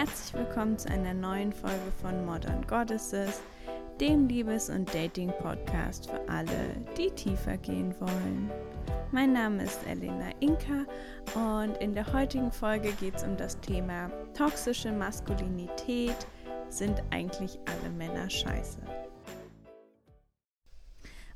[0.00, 3.40] Herzlich willkommen zu einer neuen Folge von Modern Goddesses,
[4.00, 8.50] dem Liebes- und Dating-Podcast für alle, die tiefer gehen wollen.
[9.12, 10.86] Mein Name ist Elena Inka
[11.34, 16.16] und in der heutigen Folge geht es um das Thema toxische Maskulinität.
[16.70, 18.78] Sind eigentlich alle Männer scheiße?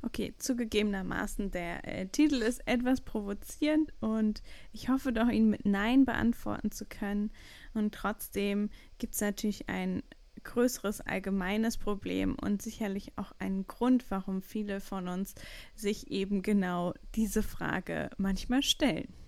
[0.01, 4.41] Okay, zugegebenermaßen, der äh, Titel ist etwas provozierend und
[4.71, 7.31] ich hoffe doch, ihn mit Nein beantworten zu können.
[7.73, 10.03] Und trotzdem gibt es natürlich ein
[10.43, 15.35] größeres allgemeines Problem und sicherlich auch einen Grund, warum viele von uns
[15.75, 19.24] sich eben genau diese Frage manchmal stellen.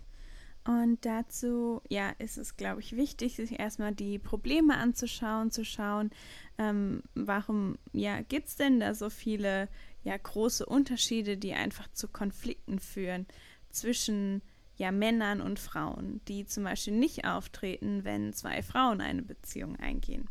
[0.67, 6.12] Und dazu, ja, ist es, glaube ich, wichtig, sich erstmal die Probleme anzuschauen, zu schauen,
[6.57, 9.70] ähm, warum, ja, gibt es denn da so viele,
[10.03, 13.27] ja, große Unterschiede, die einfach zu Konflikten führen
[13.70, 14.41] zwischen,
[14.76, 20.27] ja, Männern und Frauen, die zum Beispiel nicht auftreten, wenn zwei Frauen eine Beziehung eingehen.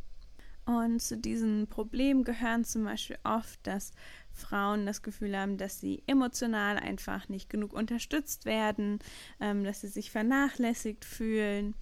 [0.67, 3.93] Und zu diesen Problemen gehören zum Beispiel oft, dass
[4.33, 8.99] Frauen das Gefühl haben, dass sie emotional einfach nicht genug unterstützt werden,
[9.41, 11.75] ähm, dass sie sich vernachlässigt fühlen.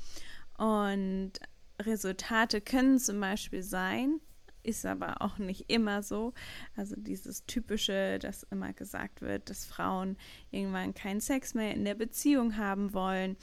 [0.59, 1.33] Und
[1.81, 4.21] Resultate können zum Beispiel sein,
[4.63, 6.35] ist aber auch nicht immer so.
[6.77, 10.19] Also dieses typische, dass immer gesagt wird, dass Frauen
[10.51, 13.37] irgendwann keinen Sex mehr in der Beziehung haben wollen.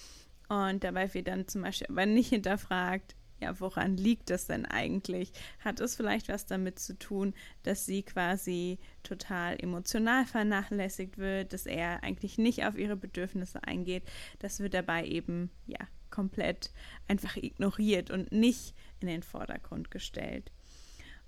[0.50, 5.34] Und dabei wird dann zum Beispiel aber nicht hinterfragt, ja, woran liegt das denn eigentlich?
[5.60, 11.66] Hat es vielleicht was damit zu tun, dass sie quasi total emotional vernachlässigt wird, dass
[11.66, 14.04] er eigentlich nicht auf ihre Bedürfnisse eingeht?
[14.40, 15.80] Das wird dabei eben, ja,
[16.12, 16.72] komplett
[17.08, 20.52] einfach ignoriert und nicht in den Vordergrund gestellt.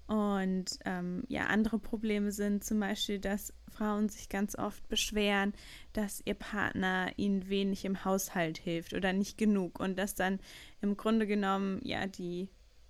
[0.08, 5.54] Und ähm, ja, andere Probleme sind zum Beispiel, dass Frauen sich ganz oft beschweren,
[5.94, 10.40] dass ihr Partner ihnen wenig im Haushalt hilft oder nicht genug und dass dann
[10.82, 12.50] im Grunde genommen ja die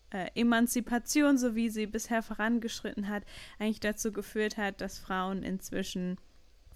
[0.09, 3.23] äh, Emanzipation, so wie sie bisher vorangeschritten hat,
[3.59, 6.17] eigentlich dazu geführt hat, dass Frauen inzwischen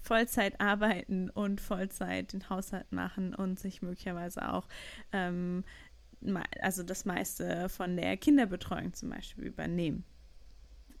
[0.00, 4.68] Vollzeit arbeiten und Vollzeit den Haushalt machen und sich möglicherweise auch
[5.12, 5.64] ähm,
[6.60, 10.04] also das meiste von der Kinderbetreuung zum Beispiel übernehmen.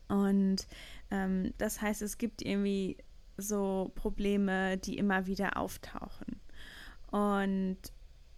[0.08, 0.66] Und
[1.10, 2.96] ähm, das heißt, es gibt irgendwie
[3.36, 6.40] so Probleme, die immer wieder auftauchen.
[7.10, 7.78] Und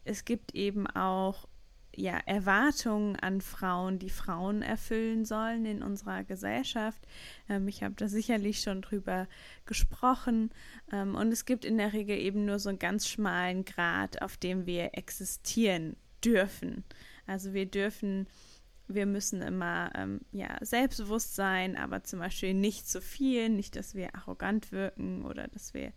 [0.04, 1.48] es gibt eben auch
[1.96, 7.00] ja, Erwartungen an Frauen, die Frauen erfüllen sollen in unserer Gesellschaft.
[7.48, 9.26] Ähm, ich habe da sicherlich schon drüber
[9.66, 10.50] gesprochen.
[10.92, 14.36] Ähm, und es gibt in der Regel eben nur so einen ganz schmalen Grad, auf
[14.36, 16.84] dem wir existieren dürfen.
[17.26, 18.26] Also wir dürfen
[18.94, 23.94] wir müssen immer ähm, ja, selbstbewusst sein, aber zum Beispiel nicht zu viel, nicht, dass
[23.94, 25.92] wir arrogant wirken oder dass wir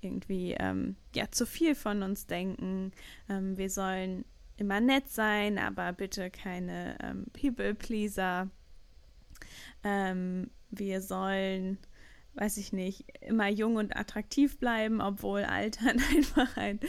[0.00, 2.92] irgendwie ähm, ja, zu viel von uns denken.
[3.28, 4.24] Ähm, wir sollen
[4.56, 8.48] immer nett sein, aber bitte keine ähm, People-Pleaser.
[9.84, 11.78] Ähm, wir sollen
[12.36, 16.80] weiß ich nicht, immer jung und attraktiv bleiben, obwohl Altern einfach ein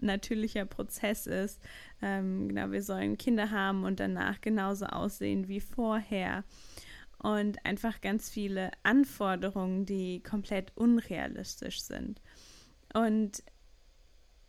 [0.00, 1.60] natürlicher Prozess ist.
[2.00, 6.44] Ähm, genau, wir sollen Kinder haben und danach genauso aussehen wie vorher.
[7.18, 12.20] Und einfach ganz viele Anforderungen, die komplett unrealistisch sind.
[12.94, 13.42] Und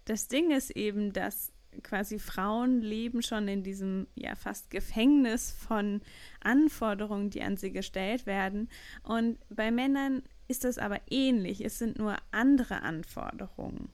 [0.06, 1.52] das Ding ist eben, dass
[1.83, 6.01] quasi Frauen leben schon in diesem ja fast Gefängnis von
[6.41, 8.69] Anforderungen, die an sie gestellt werden.
[9.03, 11.63] Und bei Männern ist das aber ähnlich.
[11.63, 13.89] Es sind nur andere Anforderungen.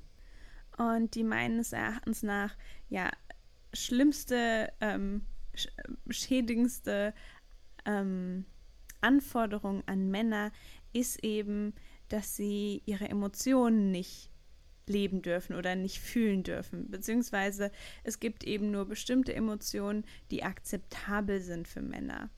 [0.78, 2.56] Und die meines Erachtens nach
[2.90, 3.10] ja
[3.74, 5.26] schlimmste, ähm,
[6.10, 7.14] schädigendste
[7.86, 8.46] ähm,
[9.02, 10.52] Anforderung an Männer
[10.94, 11.74] ist eben,
[12.10, 14.33] dass sie ihre Emotionen nicht
[14.88, 16.90] leben dürfen oder nicht fühlen dürfen.
[16.90, 17.72] Beziehungsweise
[18.04, 22.30] es gibt eben nur bestimmte Emotionen, die akzeptabel sind für Männer.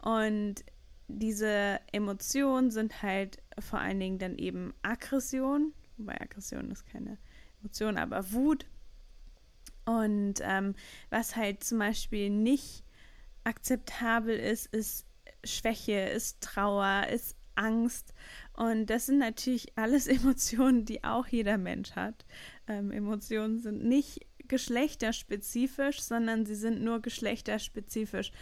[0.00, 0.64] Und
[1.08, 7.18] diese Emotionen sind halt vor allen Dingen dann eben Aggression, wobei Aggression ist keine
[7.60, 8.66] Emotion, aber Wut.
[9.84, 10.74] Und ähm,
[11.10, 12.84] was halt zum Beispiel nicht
[13.44, 15.06] akzeptabel ist, ist
[15.44, 18.14] Schwäche, ist Trauer, ist Angst.
[18.54, 22.24] Und das sind natürlich alles Emotionen, die auch jeder Mensch hat.
[22.68, 28.32] Ähm, Emotionen sind nicht geschlechterspezifisch, sondern sie sind nur geschlechterspezifisch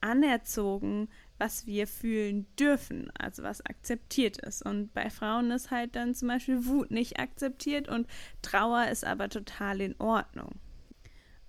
[0.00, 4.62] anerzogen, was wir fühlen dürfen, also was akzeptiert ist.
[4.64, 8.06] Und bei Frauen ist halt dann zum Beispiel Wut nicht akzeptiert und
[8.42, 10.58] Trauer ist aber total in Ordnung.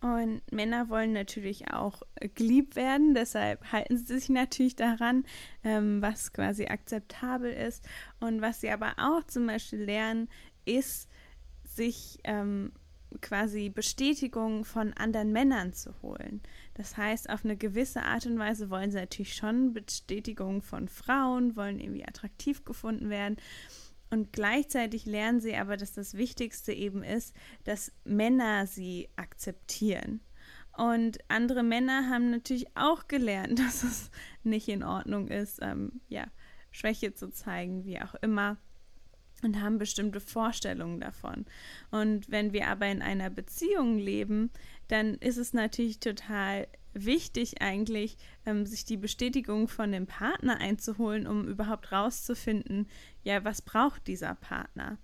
[0.01, 2.03] Und Männer wollen natürlich auch
[2.35, 5.25] geliebt werden, deshalb halten sie sich natürlich daran,
[5.63, 7.85] ähm, was quasi akzeptabel ist.
[8.21, 10.29] Und was sie aber auch zum Beispiel lernen,
[10.63, 11.09] ist,
[11.63, 12.71] sich ähm,
[13.21, 16.41] quasi Bestätigung von anderen Männern zu holen.
[16.75, 21.55] Das heißt, auf eine gewisse Art und Weise wollen sie natürlich schon Bestätigung von Frauen,
[21.55, 23.37] wollen irgendwie attraktiv gefunden werden.
[24.09, 30.21] Und gleichzeitig lernen sie aber, dass das Wichtigste eben ist, dass Männer sie akzeptieren.
[30.75, 34.09] Und andere Männer haben natürlich auch gelernt, dass es
[34.43, 36.25] nicht in Ordnung ist, ähm, ja,
[36.71, 38.57] Schwäche zu zeigen, wie auch immer
[39.43, 41.45] und haben bestimmte Vorstellungen davon.
[41.91, 44.51] Und wenn wir aber in einer Beziehung leben,
[44.87, 51.27] dann ist es natürlich total wichtig eigentlich, ähm, sich die Bestätigung von dem Partner einzuholen,
[51.27, 52.87] um überhaupt rauszufinden,
[53.23, 54.97] ja, was braucht dieser Partner.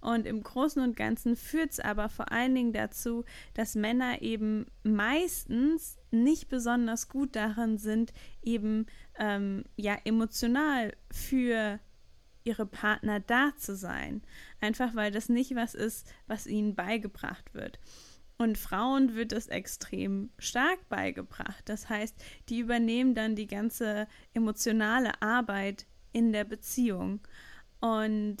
[0.00, 4.66] Und im Großen und Ganzen führt es aber vor allen Dingen dazu, dass Männer eben
[4.82, 8.84] meistens nicht besonders gut darin sind, eben
[9.18, 11.80] ähm, ja emotional für
[12.44, 14.22] ihre Partner da zu sein.
[14.60, 17.78] Einfach weil das nicht was ist, was ihnen beigebracht wird.
[18.36, 21.62] Und Frauen wird es extrem stark beigebracht.
[21.66, 22.16] Das heißt,
[22.48, 27.20] die übernehmen dann die ganze emotionale Arbeit in der Beziehung.
[27.80, 28.38] Und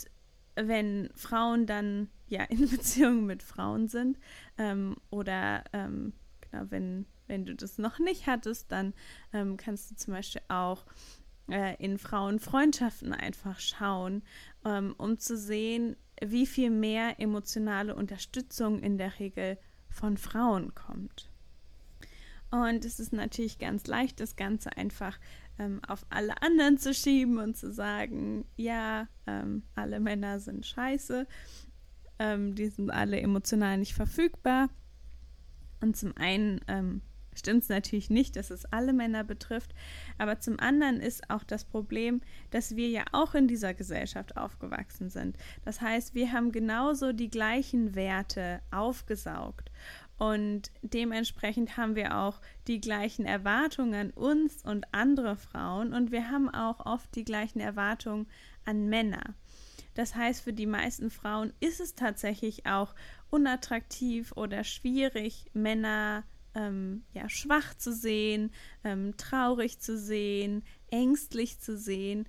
[0.56, 4.18] wenn Frauen dann ja in Beziehung mit Frauen sind
[4.58, 8.94] ähm, oder ähm, genau, wenn, wenn du das noch nicht hattest, dann
[9.32, 10.84] ähm, kannst du zum Beispiel auch
[11.48, 14.22] äh, in Frauenfreundschaften einfach schauen,
[14.64, 19.58] ähm, um zu sehen, wie viel mehr emotionale Unterstützung in der Regel
[19.94, 21.30] von Frauen kommt.
[22.50, 25.18] Und es ist natürlich ganz leicht, das Ganze einfach
[25.58, 31.26] ähm, auf alle anderen zu schieben und zu sagen, ja, ähm, alle Männer sind scheiße,
[32.18, 34.68] ähm, die sind alle emotional nicht verfügbar.
[35.80, 37.02] Und zum einen ähm,
[37.34, 39.74] stimmt es natürlich nicht, dass es alle Männer betrifft,
[40.18, 42.20] aber zum anderen ist auch das Problem,
[42.50, 45.36] dass wir ja auch in dieser Gesellschaft aufgewachsen sind.
[45.64, 49.70] Das heißt, wir haben genauso die gleichen Werte aufgesaugt
[50.18, 56.30] und dementsprechend haben wir auch die gleichen Erwartungen an uns und andere Frauen und wir
[56.30, 58.26] haben auch oft die gleichen Erwartungen
[58.64, 59.34] an Männer.
[59.94, 62.94] Das heißt, für die meisten Frauen ist es tatsächlich auch
[63.30, 66.24] unattraktiv oder schwierig, Männer
[66.54, 68.50] ähm, ja, schwach zu sehen,
[68.84, 72.28] ähm, traurig zu sehen, ängstlich zu sehen.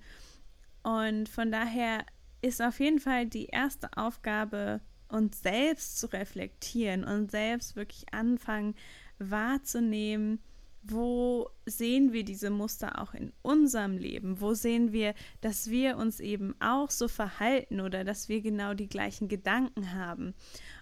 [0.82, 2.04] Und von daher
[2.42, 8.74] ist auf jeden Fall die erste Aufgabe, uns selbst zu reflektieren und selbst wirklich anfangen
[9.18, 10.40] wahrzunehmen,
[10.88, 14.40] wo sehen wir diese Muster auch in unserem Leben?
[14.40, 18.88] Wo sehen wir, dass wir uns eben auch so verhalten oder dass wir genau die
[18.88, 20.34] gleichen Gedanken haben?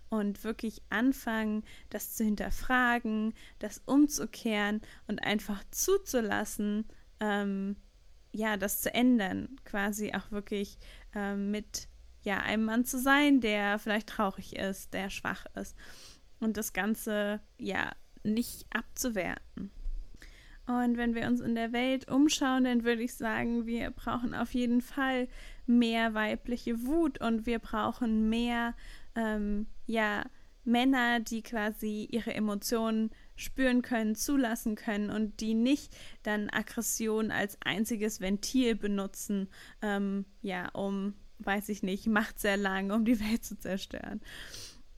[0.08, 6.86] Und wirklich anfangen, das zu hinterfragen, das umzukehren und einfach zuzulassen,
[7.20, 7.76] ähm,
[8.32, 10.78] ja, das zu ändern, quasi auch wirklich
[11.14, 11.88] ähm, mit
[12.22, 15.76] ja, einem Mann zu sein, der vielleicht traurig ist, der schwach ist
[16.40, 17.92] und das Ganze ja
[18.22, 19.70] nicht abzuwerten.
[20.66, 24.54] Und wenn wir uns in der Welt umschauen, dann würde ich sagen, wir brauchen auf
[24.54, 25.28] jeden Fall
[25.66, 28.74] mehr weibliche Wut und wir brauchen mehr
[29.16, 30.24] ähm, ja
[30.64, 37.58] Männer, die quasi ihre Emotionen spüren können, zulassen können und die nicht dann Aggression als
[37.62, 39.48] einziges Ventil benutzen,
[39.82, 44.20] ähm, ja, um, weiß ich nicht, Macht sehr lang, um die Welt zu zerstören.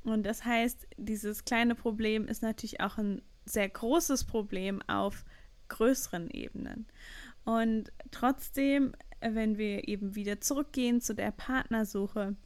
[0.05, 5.25] Und das heißt, dieses kleine Problem ist natürlich auch ein sehr großes Problem auf
[5.69, 6.87] größeren Ebenen.
[7.45, 12.37] Und trotzdem, wenn wir eben wieder zurückgehen zu der Partnersuche,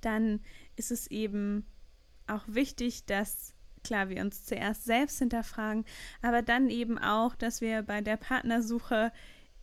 [0.00, 0.40] dann
[0.76, 1.66] ist es eben
[2.26, 5.84] auch wichtig, dass klar wir uns zuerst selbst hinterfragen,
[6.22, 9.12] aber dann eben auch, dass wir bei der Partnersuche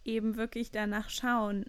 [0.06, 1.66] eben wirklich danach schauen,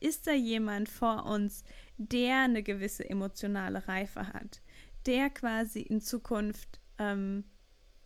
[0.00, 1.64] ist da jemand vor uns,
[1.96, 4.60] der eine gewisse emotionale Reife hat,
[5.06, 7.44] der quasi in Zukunft ähm,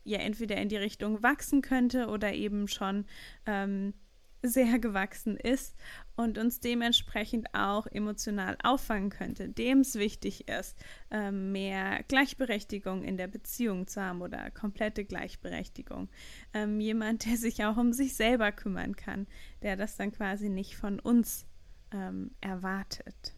[0.05, 3.07] ja entweder in die Richtung wachsen könnte oder eben schon
[3.47, 3.95] ähm,
[4.43, 5.77] sehr gewachsen ist
[6.15, 10.77] und uns dementsprechend auch emotional auffangen könnte, dem es wichtig ist,
[11.11, 16.09] ähm, mehr Gleichberechtigung in der Beziehung zu haben oder komplette Gleichberechtigung.
[16.55, 19.27] Ähm, jemand, der sich auch um sich selber kümmern kann,
[19.63, 21.47] der das dann quasi nicht von uns
[21.93, 23.35] ähm, erwartet.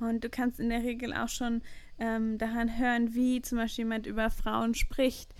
[0.00, 1.62] Und du kannst in der Regel auch schon
[1.98, 5.34] daran hören, wie zum Beispiel jemand über Frauen spricht,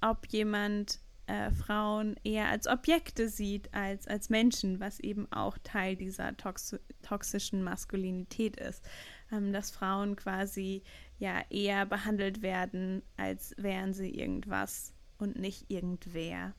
[0.00, 5.96] ob jemand äh, Frauen eher als Objekte sieht als als Menschen, was eben auch Teil
[5.96, 8.84] dieser tox toxischen Maskulinität ist.
[9.32, 10.82] Ähm, dass Frauen quasi
[11.18, 16.54] ja eher behandelt werden, als wären sie irgendwas und nicht irgendwer.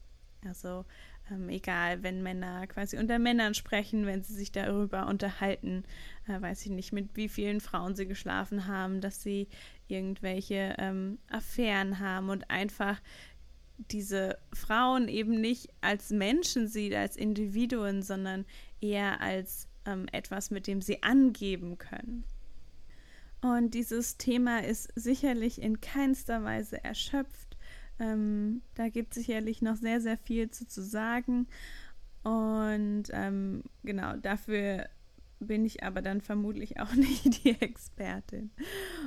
[0.45, 0.85] Also
[1.31, 5.83] ähm, egal, wenn Männer quasi unter Männern sprechen, wenn sie sich darüber unterhalten,
[6.27, 9.47] äh, weiß ich nicht, mit wie vielen Frauen sie geschlafen haben, dass sie
[9.87, 13.01] irgendwelche ähm, Affären haben und einfach
[13.77, 18.45] diese Frauen eben nicht als Menschen sieht, als Individuen, sondern
[18.81, 22.23] eher als ähm, etwas, mit dem sie angeben können.
[23.41, 27.57] Und dieses Thema ist sicherlich in keinster Weise erschöpft.
[27.99, 31.47] Ähm, da gibt es sicherlich noch sehr, sehr viel zu, zu sagen.
[32.23, 34.89] Und ähm, genau, dafür
[35.39, 38.49] bin ich aber dann vermutlich auch nicht die Expertin.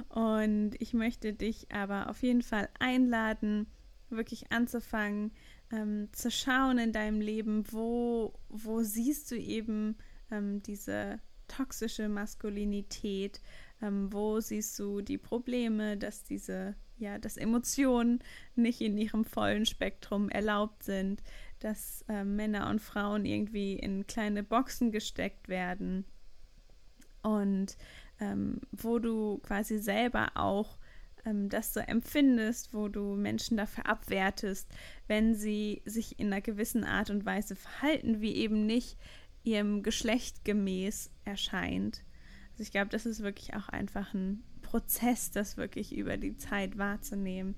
[0.09, 3.67] Und ich möchte dich aber auf jeden Fall einladen,
[4.11, 5.33] wirklich anzufangen,
[5.71, 9.97] ähm, zu schauen in deinem Leben, wo, wo siehst du eben
[10.31, 13.41] ähm, diese toxische Maskulinität,
[13.83, 18.21] ähm, wo siehst du die Probleme, dass diese, ja, dass Emotionen
[18.55, 21.23] nicht in ihrem vollen Spektrum erlaubt sind,
[21.61, 26.05] dass äh, Männer und Frauen irgendwie in kleine Boxen gesteckt werden?
[27.23, 27.77] Und
[28.21, 30.79] ähm, wo du quasi selber auch
[31.29, 34.69] ähm, das so empfindest, wo du Menschen dafür abwertest,
[35.07, 38.97] wenn sie sich in einer gewissen Art und Weise verhalten, wie eben nicht
[39.45, 42.05] ihrem Geschlecht gemäß erscheint.
[42.53, 46.77] Also ich glaube, das ist wirklich auch einfach ein Prozess, das wirklich über die Zeit
[46.77, 47.55] wahrzunehmen.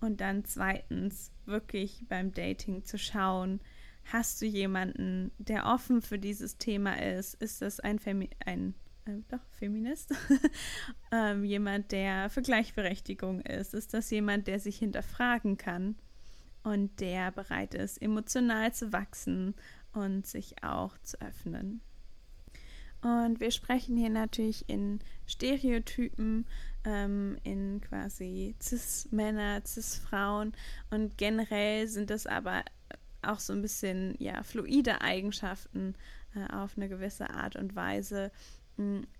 [0.00, 3.60] Und dann zweitens wirklich beim Dating zu schauen,
[4.04, 7.34] hast du jemanden, der offen für dieses Thema ist?
[7.34, 8.74] Ist das ein, Femi ein
[9.10, 10.14] äh, doch, Feminist?
[11.12, 13.74] ähm, jemand, der für Gleichberechtigung ist?
[13.74, 15.96] Ist das jemand, der sich hinterfragen kann
[16.62, 19.54] und der bereit ist, emotional zu wachsen
[19.92, 21.80] und sich auch zu öffnen.
[23.02, 26.46] Und wir sprechen hier natürlich in Stereotypen,
[26.84, 30.52] ähm, in quasi Cis-Männer, Cis-Frauen
[30.90, 32.62] und generell sind das aber
[33.22, 35.94] auch so ein bisschen ja fluide Eigenschaften
[36.34, 38.30] äh, auf eine gewisse Art und Weise,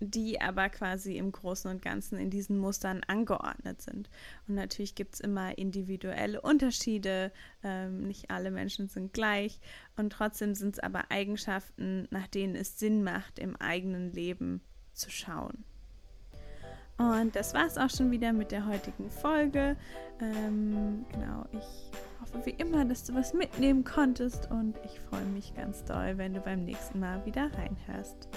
[0.00, 4.08] die aber quasi im Großen und Ganzen in diesen Mustern angeordnet sind.
[4.46, 9.60] Und natürlich gibt es immer individuelle Unterschiede, ähm, nicht alle Menschen sind gleich
[9.96, 14.60] und trotzdem sind es aber Eigenschaften, nach denen es Sinn macht, im eigenen Leben
[14.92, 15.64] zu schauen.
[17.00, 19.76] Und das war es auch schon wieder mit der heutigen Folge.
[20.20, 21.90] Ähm, genau, ich
[22.20, 26.34] hoffe wie immer, dass du was mitnehmen konntest und ich freue mich ganz doll, wenn
[26.34, 28.28] du beim nächsten Mal wieder reinhörst.